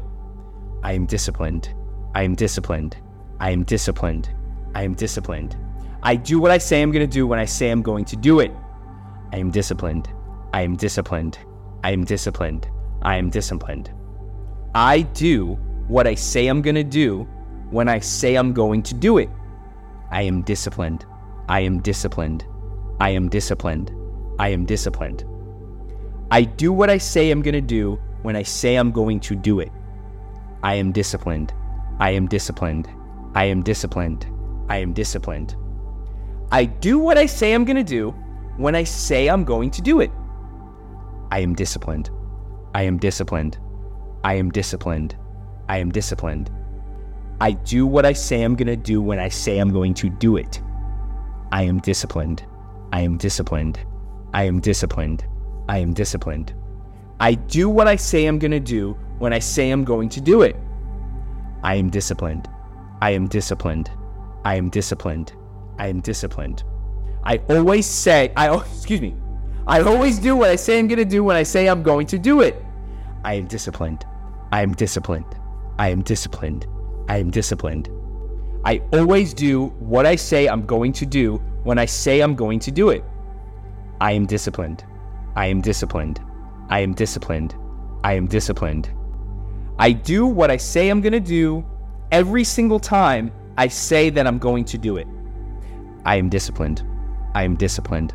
[0.83, 1.75] I am disciplined.
[2.14, 2.99] I am disciplined.
[3.40, 4.29] I am disciplined.
[4.75, 5.57] I am disciplined.
[6.03, 8.16] I do what I say I'm going to do when I say I'm going to
[8.16, 8.53] do it.
[9.33, 10.11] I am disciplined.
[10.53, 11.38] I am disciplined.
[11.83, 12.68] I am disciplined.
[13.01, 13.98] I am disciplined.
[14.79, 17.27] I do what I say I'm going to do
[17.71, 19.29] when I say I'm going to do it.
[20.12, 21.05] I am disciplined.
[21.49, 22.45] I am disciplined.
[23.01, 23.91] I am disciplined.
[24.38, 25.25] I am disciplined.
[26.31, 29.35] I do what I say I'm going to do when I say I'm going to
[29.35, 29.73] do it.
[30.62, 31.53] I am disciplined.
[31.99, 32.88] I am disciplined.
[33.35, 34.27] I am disciplined.
[34.69, 35.57] I am disciplined.
[36.53, 38.11] I do what I say I'm going to do
[38.59, 40.12] when I say I'm going to do it.
[41.33, 42.11] I am disciplined.
[42.77, 43.59] I am disciplined.
[44.24, 45.16] I am disciplined.
[45.68, 46.50] I am disciplined.
[47.40, 50.09] I do what I say I'm going to do when I say I'm going to
[50.09, 50.61] do it.
[51.52, 52.44] I am disciplined.
[52.92, 53.78] I am disciplined.
[54.35, 55.24] I am disciplined.
[55.68, 56.54] I am disciplined.
[57.20, 60.20] I do what I say I'm going to do when I say I'm going to
[60.20, 60.57] do it.
[61.62, 62.48] I am disciplined.
[63.00, 63.90] I am disciplined.
[64.44, 65.33] I am disciplined.
[65.78, 66.64] I am disciplined.
[67.24, 69.14] I always say, I excuse me.
[69.66, 72.07] I always do what I say I'm going to do when I say I'm going
[72.09, 72.64] to do it.
[73.24, 74.07] I am disciplined.
[74.51, 75.37] I am disciplined.
[75.79, 76.67] I am disciplined.
[77.09, 77.91] I am disciplined.
[78.65, 82.59] I always do what I say I'm going to do when I say I'm going
[82.61, 83.05] to do it.
[84.01, 84.85] I am disciplined.
[85.37, 86.21] I am disciplined.
[86.71, 87.55] I am disciplined.
[88.05, 88.91] I am disciplined.
[89.79, 91.65] I do what I say I'm going to do
[92.11, 95.07] every single time I say that I'm going to do it.
[96.05, 96.83] I am disciplined.
[97.35, 98.15] I am disciplined.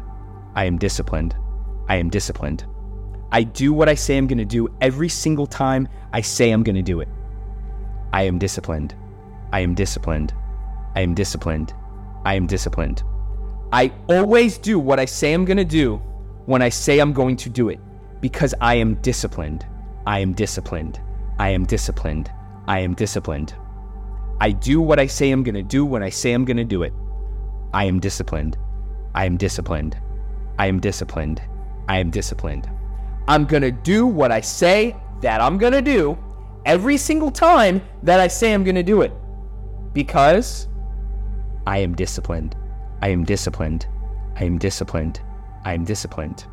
[0.56, 1.36] I am disciplined.
[1.88, 2.65] I am disciplined.
[3.34, 6.62] I do what I say I'm going to do every single time I say I'm
[6.62, 7.08] going to do it.
[8.13, 8.93] I am disciplined.
[9.52, 10.36] I am disciplined.
[10.96, 11.74] I am disciplined.
[12.26, 13.02] I am disciplined.
[13.72, 15.96] I always do what I say I'm going to do
[16.46, 17.80] when I say I'm going to do it
[18.22, 19.65] because I am disciplined.
[20.06, 21.02] I am disciplined.
[21.39, 22.32] I am disciplined.
[22.67, 23.56] I am disciplined.
[24.41, 26.63] I do what I say I'm going to do when I say I'm going to
[26.63, 26.93] do it.
[27.74, 28.60] I am disciplined.
[29.15, 29.98] I am disciplined.
[30.60, 31.41] I am disciplined.
[31.88, 32.69] I am disciplined.
[33.27, 36.17] I'm going to do what I say that I'm going to do
[36.65, 39.12] every single time that I say I'm going to do it
[39.93, 40.67] because
[41.65, 42.55] I am disciplined.
[43.01, 43.88] I am disciplined.
[44.36, 45.21] I am disciplined.
[45.63, 46.45] I am disciplined.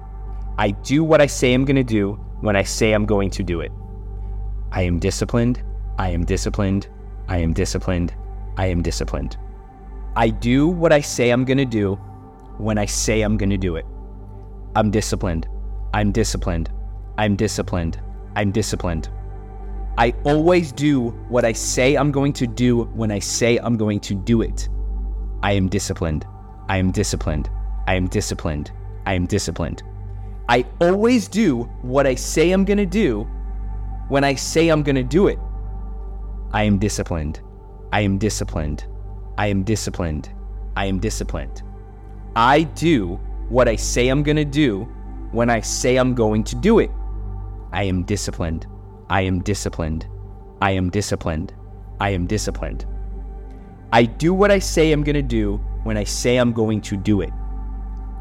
[0.59, 3.42] I do what I say I'm going to do when I say I'm going to
[3.42, 3.72] do it.
[4.70, 5.62] I am disciplined.
[5.98, 6.88] I am disciplined.
[7.28, 8.14] I am disciplined.
[8.56, 9.37] I am disciplined.
[10.16, 11.94] I do what I say I'm going to do
[12.59, 13.87] when I say I'm going to do it.
[14.76, 15.48] I'm disciplined.
[15.92, 16.70] I'm disciplined.
[17.18, 18.00] I'm disciplined.
[18.37, 19.09] I'm disciplined.
[19.98, 23.98] I always do what I say I'm going to do when I say I'm going
[24.00, 24.68] to do it.
[25.42, 26.26] I am disciplined.
[26.68, 27.50] I am disciplined.
[27.88, 28.70] I am disciplined.
[29.05, 29.83] I am disciplined.
[30.48, 33.29] I always do what I say I'm going to do
[34.09, 35.38] when I say I'm going to do it.
[36.53, 37.40] I am disciplined.
[37.92, 38.87] I am disciplined.
[39.38, 40.33] I am disciplined.
[40.76, 41.62] I am disciplined.
[42.37, 44.88] I do what I say I'm going to do
[45.33, 46.90] when I say I'm going to do it.
[47.73, 48.66] I am disciplined.
[49.09, 50.07] I am disciplined.
[50.61, 51.55] I am disciplined.
[52.01, 52.87] I am disciplined.
[53.93, 56.97] I do what I say I'm going to do when I say I'm going to
[56.97, 57.31] do it.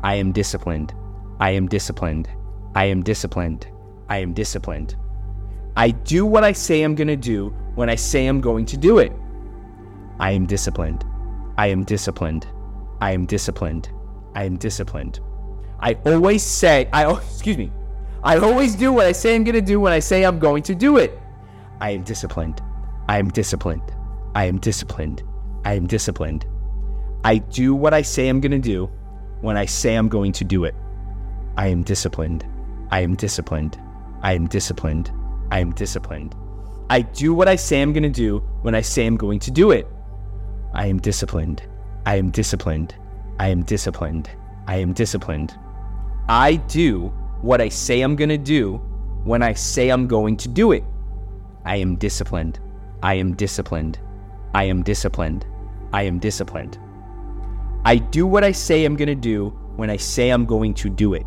[0.04, 0.93] I am disciplined.
[1.39, 2.30] I am disciplined.
[2.76, 3.67] I am disciplined.
[4.10, 4.95] I am disciplined.
[5.76, 8.78] I do what I say I'm going to do when I say I'm going to
[8.78, 9.13] do it.
[10.19, 11.06] I am disciplined.
[11.58, 12.48] I am disciplined.
[13.02, 13.89] I am disciplined.
[14.36, 15.19] I am disciplined.
[15.81, 17.71] I always say, I excuse me.
[18.23, 20.61] I always do what I say I'm going to do when I say I'm going
[20.63, 21.17] to do it.
[21.79, 22.61] I am disciplined.
[23.07, 23.93] I am disciplined.
[24.35, 25.23] I am disciplined.
[25.63, 26.45] I am disciplined.
[27.23, 28.89] I do what I say I'm going to do
[29.41, 30.75] when I say I'm going to do it.
[31.57, 32.45] I am disciplined.
[32.91, 33.79] I am disciplined.
[34.21, 35.11] I am disciplined.
[35.51, 36.35] I am disciplined.
[36.89, 39.51] I do what I say I'm going to do when I say I'm going to
[39.51, 39.87] do it.
[40.73, 41.63] I am disciplined.
[42.05, 42.95] I am disciplined.
[43.39, 44.29] I am disciplined.
[44.67, 45.57] I am disciplined.
[46.29, 47.11] I do
[47.41, 48.75] what I say I'm going to do
[49.23, 50.83] when I say I'm going to do it.
[51.65, 52.59] I am disciplined.
[53.01, 53.97] I am disciplined.
[54.53, 55.47] I am disciplined.
[55.91, 56.77] I am disciplined.
[57.83, 60.87] I do what I say I'm going to do when I say I'm going to
[60.87, 61.25] do it.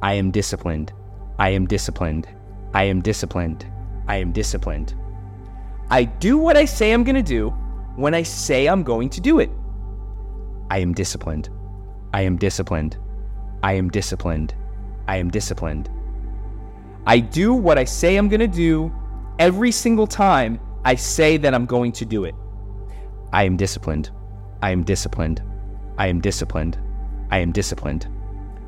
[0.00, 0.92] I am disciplined.
[1.40, 2.28] I am disciplined.
[2.72, 3.66] I am disciplined.
[4.06, 4.94] I am disciplined.
[5.90, 7.50] I do what I say I'm going to do
[7.96, 9.50] when I say I'm going to do it.
[10.70, 11.48] I am disciplined.
[12.12, 12.96] I am disciplined.
[13.64, 14.54] I am disciplined.
[15.08, 15.88] I am disciplined.
[17.06, 18.92] I do what I say I'm going to do
[19.38, 22.34] every single time I say that I'm going to do it.
[23.32, 24.10] I am disciplined.
[24.60, 25.42] I am disciplined.
[25.96, 26.76] I am disciplined.
[27.30, 28.06] I am disciplined.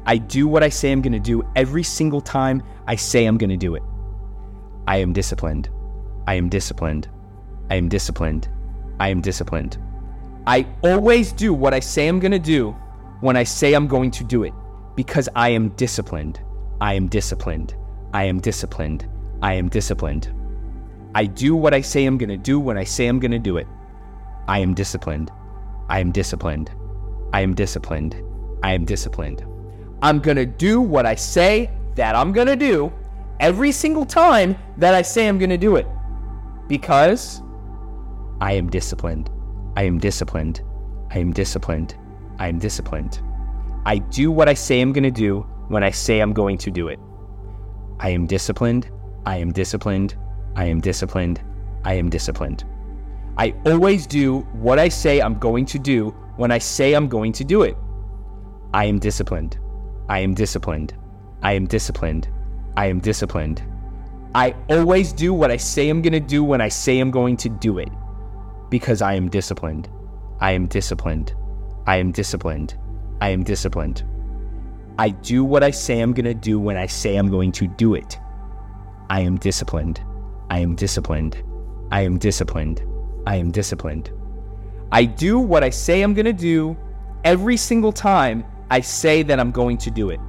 [0.06, 3.36] I do what I say I'm going to do every single time I say I'm
[3.36, 3.82] going to do it.
[4.88, 5.68] I am disciplined.
[6.26, 7.06] I am disciplined.
[7.68, 8.48] I am disciplined.
[8.98, 9.76] I am disciplined.
[10.46, 12.74] I always do what I say I'm going to do
[13.20, 14.54] when I say I'm going to do it
[14.96, 16.40] because I am disciplined.
[16.80, 17.74] I am disciplined.
[18.12, 19.06] I am disciplined.
[19.42, 20.32] I am disciplined.
[21.14, 23.38] I do what I say I'm going to do when I say I'm going to
[23.38, 23.66] do it.
[24.48, 25.30] I am disciplined.
[25.88, 26.70] I am disciplined.
[27.32, 28.16] I am disciplined.
[28.62, 29.44] I am disciplined.
[30.02, 32.92] I'm going to do what I say that I'm going to do
[33.40, 35.86] every single time that I say I'm going to do it
[36.68, 37.42] because
[38.40, 39.30] I am disciplined.
[39.76, 40.62] I am disciplined.
[41.10, 41.96] I am disciplined.
[42.38, 43.20] I am disciplined.
[43.86, 46.72] I do what I say I'm going to do when I say I'm going to
[46.72, 46.98] do it.
[48.00, 48.90] I am disciplined.
[49.24, 50.16] I am disciplined.
[50.56, 51.40] I am disciplined.
[51.84, 52.64] I am disciplined.
[53.38, 57.32] I always do what I say I'm going to do when I say I'm going
[57.34, 57.76] to do it.
[58.74, 59.56] I am disciplined.
[60.08, 60.94] I am disciplined.
[61.44, 62.28] I am disciplined.
[62.76, 63.62] I am disciplined.
[64.34, 67.36] I always do what I say I'm going to do when I say I'm going
[67.36, 67.90] to do it
[68.68, 69.88] because I am disciplined.
[70.40, 71.36] I am disciplined.
[71.86, 72.76] I am disciplined.
[73.20, 74.04] I am disciplined.
[74.98, 77.66] I do what I say I'm going to do when I say I'm going to
[77.66, 78.18] do it.
[79.10, 80.00] I am disciplined.
[80.50, 81.42] I am disciplined.
[81.90, 82.82] I am disciplined.
[83.26, 84.10] I am disciplined.
[84.92, 86.76] I do what I say I'm going to do
[87.24, 90.20] every single time I say that I'm going to do it.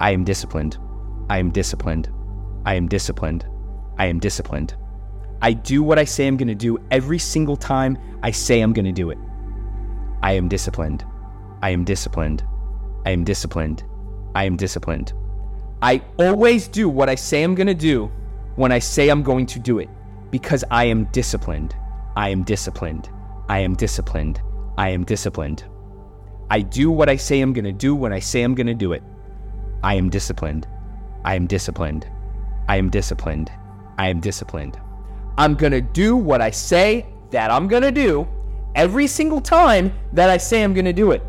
[0.00, 0.78] I am disciplined.
[1.28, 2.10] I am disciplined.
[2.64, 3.46] I am disciplined.
[3.98, 4.74] I am disciplined.
[5.40, 8.72] I do what I say I'm going to do every single time I say I'm
[8.72, 9.18] going to do it.
[10.22, 11.04] I am disciplined.
[11.60, 12.44] I am disciplined.
[13.04, 13.82] I am disciplined.
[14.34, 15.12] I am disciplined.
[15.82, 18.12] I always do what I say I'm going to do
[18.54, 19.88] when I say I'm going to do it
[20.30, 21.74] because I am disciplined.
[22.16, 23.08] I am disciplined.
[23.48, 24.40] I am disciplined.
[24.76, 25.64] I am disciplined.
[26.50, 28.74] I do what I say I'm going to do when I say I'm going to
[28.74, 29.02] do it.
[29.82, 30.68] I am disciplined.
[31.24, 32.08] I am disciplined.
[32.68, 33.50] I am disciplined.
[33.98, 34.78] I am disciplined.
[35.36, 38.28] I'm going to do what I say that I'm going to do
[38.74, 41.22] every single time that I say I'm going to do it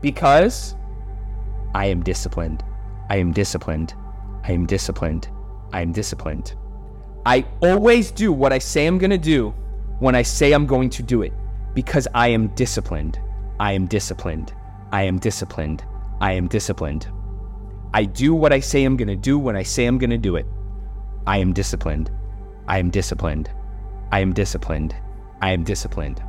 [0.00, 0.76] because
[1.74, 2.64] I am disciplined.
[3.10, 3.94] I am disciplined.
[4.44, 5.28] I am disciplined.
[5.72, 6.54] I am disciplined.
[7.24, 9.54] I always do what I say I'm going to do
[9.98, 11.32] when I say I'm going to do it
[11.74, 13.18] because I am disciplined.
[13.58, 14.52] I am disciplined.
[14.92, 15.84] I am disciplined.
[16.20, 17.08] I am disciplined.
[17.92, 20.18] I do what I say I'm going to do when I say I'm going to
[20.18, 20.46] do it.
[21.26, 22.10] I am disciplined.
[22.68, 23.50] I am disciplined.
[24.12, 24.94] I am disciplined.
[25.42, 26.22] I am disciplined.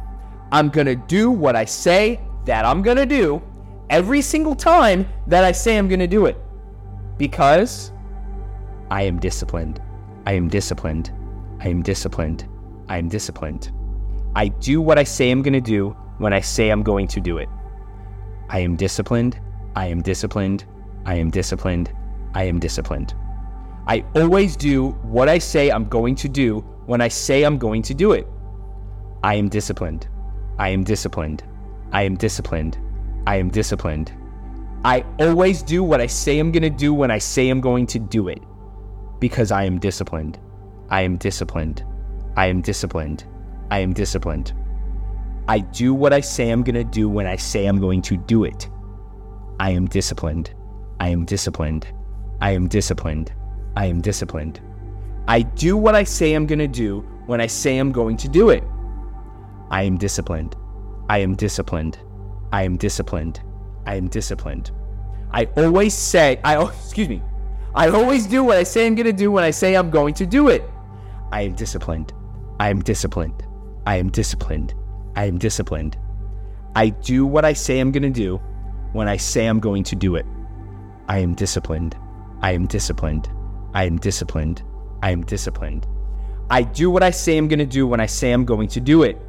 [0.51, 3.41] I'm going to do what I say that I'm going to do
[3.89, 6.37] every single time that I say I'm going to do it
[7.17, 7.91] because
[8.89, 9.81] I am disciplined.
[10.25, 11.11] I am disciplined.
[11.59, 12.47] I am disciplined.
[12.89, 13.71] I am disciplined.
[14.35, 17.21] I do what I say I'm going to do when I say I'm going to
[17.21, 17.49] do it.
[18.49, 19.39] I am disciplined.
[19.75, 20.65] I am disciplined.
[21.05, 21.91] I am disciplined.
[22.33, 23.13] I am disciplined.
[23.87, 27.81] I always do what I say I'm going to do when I say I'm going
[27.83, 28.27] to do it.
[29.23, 30.07] I am disciplined.
[30.59, 31.43] I am disciplined.
[31.91, 32.77] I am disciplined.
[33.27, 34.13] I am disciplined.
[34.85, 37.85] I always do what I say I'm going to do when I say I'm going
[37.87, 38.41] to do it
[39.19, 40.39] because I am disciplined.
[40.89, 41.83] I am disciplined.
[42.37, 43.25] I am disciplined.
[43.69, 44.53] I am disciplined.
[45.49, 48.15] I do what I say I'm going to do when I say I'm going to
[48.15, 48.69] do it.
[49.59, 50.53] I am disciplined.
[51.01, 51.85] I am disciplined.
[52.39, 53.33] I am disciplined.
[53.75, 54.61] I am disciplined.
[55.27, 58.29] I do what I say I'm going to do when I say I'm going to
[58.29, 58.63] do it.
[59.69, 60.55] I am disciplined.
[61.09, 61.99] I am disciplined.
[62.51, 63.41] I am disciplined.
[63.85, 64.71] I am disciplined.
[65.31, 67.21] I always say, I excuse me.
[67.75, 70.13] I always do what I say I'm going to do when I say I'm going
[70.15, 70.63] to do it.
[71.31, 72.13] I am disciplined.
[72.59, 73.45] I am disciplined.
[73.85, 74.73] I am disciplined.
[75.15, 75.97] I am disciplined.
[76.75, 78.37] I do what I say I'm going to do
[78.93, 80.25] when I say I'm going to do it.
[81.07, 81.95] I am disciplined.
[82.41, 83.29] I am disciplined.
[83.73, 84.63] I am disciplined.
[85.01, 85.87] I am disciplined.
[86.49, 88.79] I do what I say I'm going to do when I say I'm going to
[88.79, 89.21] do it.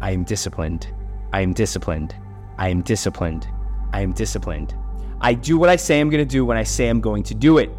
[0.00, 0.86] I am disciplined.
[1.32, 2.14] I am disciplined.
[2.58, 3.48] I am disciplined.
[3.92, 4.74] I am disciplined.
[5.20, 7.34] I do what I say I'm going to do when I say I'm going to
[7.34, 7.70] do it.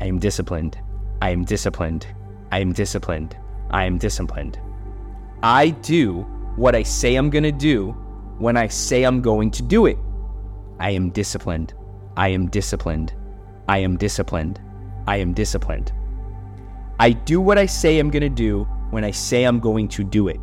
[0.00, 0.78] I am disciplined.
[1.22, 2.06] I am disciplined.
[2.50, 3.36] I am disciplined.
[3.70, 4.58] I am disciplined.
[5.42, 7.92] I do what I say I'm going to do
[8.38, 9.98] when I say I'm going to do it.
[10.80, 11.74] I am disciplined.
[12.16, 13.14] I am disciplined.
[13.68, 14.60] I am disciplined.
[15.06, 15.92] I am disciplined.
[16.98, 20.04] I do what I say I'm going to do when I say I'm going to
[20.04, 20.40] do it.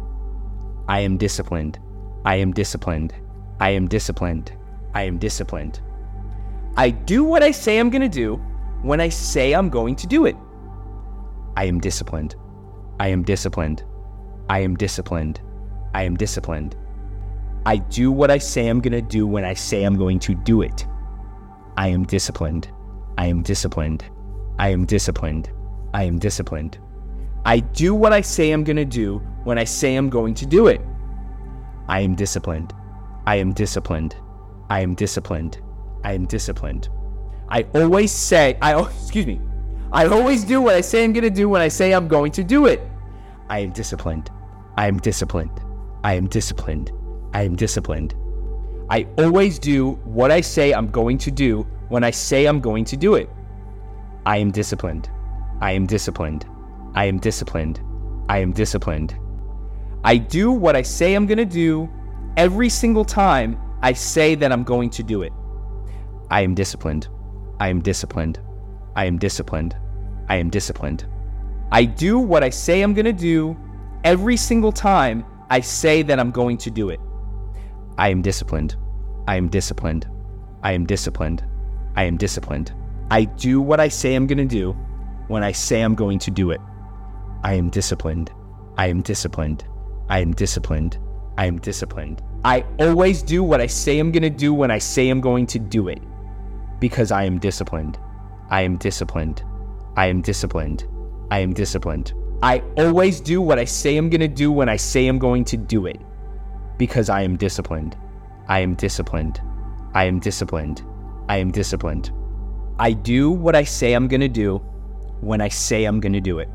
[0.88, 1.80] I am disciplined.
[2.26, 3.14] I am disciplined.
[3.62, 4.52] I am disciplined.
[4.96, 5.82] I am disciplined.
[6.78, 8.38] I do what I say I'm going to do
[8.82, 10.36] when I say I'm going to do it.
[11.56, 12.36] I am disciplined.
[13.00, 13.84] I am disciplined.
[14.50, 15.42] I am disciplined.
[15.94, 16.76] I am disciplined.
[17.68, 20.34] I do what I say I'm going to do when I say I'm going to
[20.34, 20.88] do it.
[21.78, 22.68] I am disciplined.
[23.20, 24.04] I am disciplined.
[24.58, 25.52] I am disciplined.
[25.94, 26.80] I am disciplined.
[27.46, 30.48] I do what I say I'm going to do when I say I'm going to
[30.48, 30.82] do it.
[31.88, 32.74] I am disciplined.
[33.26, 34.16] I am disciplined.
[34.70, 35.60] I am disciplined.
[36.04, 36.90] I am disciplined.
[37.50, 39.40] I always say, I excuse me.
[39.92, 42.32] I always do what I say I'm going to do when I say I'm going
[42.32, 42.82] to do it.
[43.50, 44.32] I am disciplined.
[44.78, 45.62] I am disciplined.
[46.04, 46.92] I am disciplined.
[47.34, 48.16] I am disciplined.
[48.90, 52.86] I always do what I say I'm going to do when I say I'm going
[52.86, 53.30] to do it.
[54.26, 55.10] I am disciplined.
[55.60, 56.46] I am disciplined.
[56.96, 57.82] I am disciplined.
[58.30, 59.16] I am disciplined.
[60.04, 61.90] I do what I say I'm going to do
[62.38, 65.34] every single time I say that I'm going to do it.
[66.30, 67.08] I am disciplined.
[67.60, 68.40] I am disciplined.
[68.96, 69.76] I am disciplined.
[70.30, 71.06] I am disciplined.
[71.72, 73.58] I do what I say I'm going to do
[74.04, 77.00] every single time I say that I'm going to do it.
[77.98, 78.76] I am disciplined.
[79.28, 80.08] I am disciplined.
[80.64, 81.44] I am disciplined.
[81.96, 82.74] I am disciplined.
[83.10, 84.72] I do what I say I'm going to do
[85.28, 86.62] when I say I'm going to do it.
[87.44, 88.32] I am disciplined.
[88.78, 89.66] I am disciplined.
[90.10, 90.98] I am disciplined.
[91.42, 92.22] I am disciplined.
[92.46, 95.48] I always do what I say I'm going to do when I say I'm going
[95.48, 96.00] to do it
[96.80, 97.98] because I am disciplined.
[98.52, 99.44] I am disciplined.
[99.98, 100.86] I am disciplined.
[101.32, 102.14] I am disciplined.
[102.44, 105.44] I always do what I say I'm going to do when I say I'm going
[105.46, 106.00] to do it
[106.78, 107.98] because I am disciplined.
[108.48, 109.42] I am disciplined.
[109.96, 110.84] I am disciplined.
[111.28, 112.12] I am disciplined.
[112.78, 114.60] I do what I say I'm going to do
[115.22, 116.50] when I say I'm going to do it.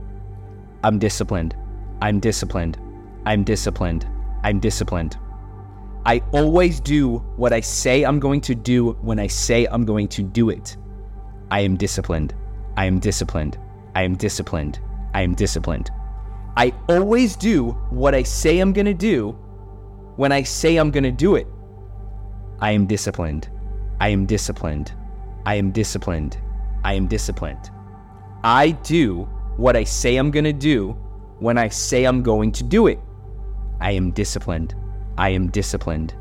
[0.84, 1.56] I'm disciplined.
[2.00, 2.78] I'm disciplined.
[3.24, 4.06] I'm disciplined.
[4.46, 5.18] I'm disciplined.
[6.04, 10.06] I always do what I say I'm going to do when I say I'm going
[10.06, 10.76] to do it.
[11.50, 12.32] I am disciplined.
[12.76, 13.58] I am disciplined.
[13.96, 14.78] I am disciplined.
[15.14, 15.90] I am disciplined.
[16.56, 19.32] I always do what I say I'm going to do
[20.14, 21.48] when I say I'm going to do it.
[22.60, 23.48] I am disciplined.
[24.00, 24.92] I am disciplined.
[25.44, 26.38] I am disciplined.
[26.84, 27.68] I am disciplined.
[28.44, 30.92] I do what I say I'm going to do
[31.40, 33.00] when I say I'm going to do it.
[33.80, 34.74] I am disciplined.
[35.18, 36.14] I am disciplined.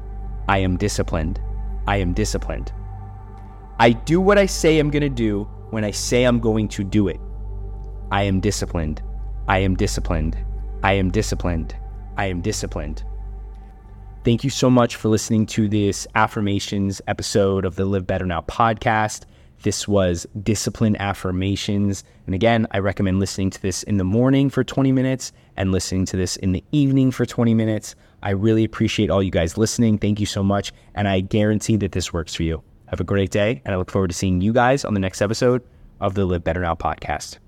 [0.48, 1.40] I am disciplined.
[1.88, 2.72] I am disciplined.
[3.80, 6.84] I do what I say I'm going to do when I say I'm going to
[6.84, 7.20] do it.
[8.12, 9.02] I am disciplined.
[9.48, 10.38] I am disciplined.
[10.84, 11.76] I am disciplined.
[12.18, 13.04] I am disciplined.
[14.24, 18.42] Thank you so much for listening to this affirmations episode of the Live Better Now
[18.42, 19.26] podcast.
[19.64, 22.04] This was Discipline Affirmations.
[22.26, 26.06] And again, I recommend listening to this in the morning for 20 minutes and listening
[26.06, 27.96] to this in the evening for 20 minutes.
[28.22, 29.98] I really appreciate all you guys listening.
[29.98, 30.72] Thank you so much.
[30.94, 32.64] And I guarantee that this works for you.
[32.88, 33.62] Have a great day.
[33.66, 35.64] And I look forward to seeing you guys on the next episode
[36.00, 37.40] of the Live Better Now podcast.